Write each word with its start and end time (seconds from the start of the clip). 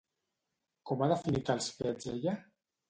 Com 0.91 1.03
ha 1.07 1.11
definit 1.13 1.55
els 1.57 1.71
fets 1.79 2.13
ella? 2.17 2.37